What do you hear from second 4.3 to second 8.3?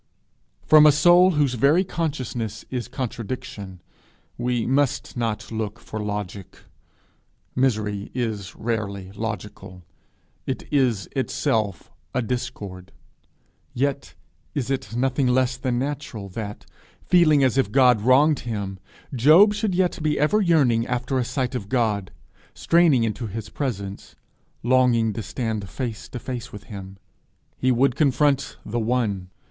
we must not look for logic; misery